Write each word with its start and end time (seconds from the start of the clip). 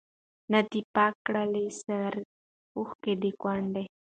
نه 0.51 0.59
دي 0.71 0.81
پاکي 0.93 1.19
کړلې 1.25 1.65
سرې 1.81 2.23
اوښکي 2.77 3.13
د 3.21 3.23
کونډي 3.41 3.85